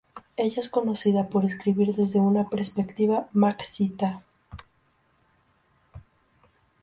[0.35, 4.23] Ella es conocida por escribir desde una perspectiva marxista.